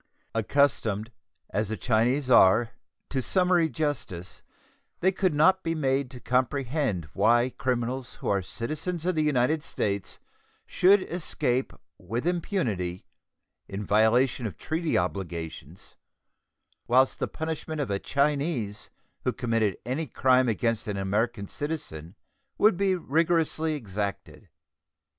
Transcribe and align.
Accustomed, 0.33 1.11
as 1.51 1.69
the 1.69 1.77
Chinese 1.77 2.27
are, 2.27 2.71
to 3.11 3.21
summary 3.21 3.69
justice, 3.69 4.41
they 4.99 5.11
could 5.11 5.35
not 5.35 5.61
be 5.61 5.75
made 5.75 6.09
to 6.09 6.19
comprehend 6.19 7.07
why 7.13 7.51
criminals 7.51 8.15
who 8.15 8.27
are 8.27 8.41
citizens 8.41 9.05
of 9.05 9.13
the 9.13 9.21
United 9.21 9.61
States 9.61 10.17
should 10.65 11.03
escape 11.03 11.71
with 11.99 12.25
impunity, 12.25 13.05
in 13.67 13.85
violation 13.85 14.47
of 14.47 14.57
treaty 14.57 14.97
obligations, 14.97 15.95
whilst 16.87 17.19
the 17.19 17.27
punishment 17.27 17.79
of 17.79 17.91
a 17.91 17.99
Chinese 17.99 18.89
who 19.23 19.29
had 19.29 19.37
committed 19.37 19.77
any 19.85 20.07
crime 20.07 20.49
against 20.49 20.87
an 20.87 20.97
American 20.97 21.47
citizen 21.47 22.15
would 22.57 22.75
be 22.75 22.95
rigorously 22.95 23.75
exacted. 23.75 24.49